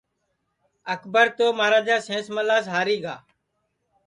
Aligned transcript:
اکبر 0.93 1.25
تو 1.37 1.45
مہاراجا 1.57 1.97
سینس 2.07 2.25
ملاس 2.35 2.65
ہاری 2.73 2.97
گا 3.03 3.15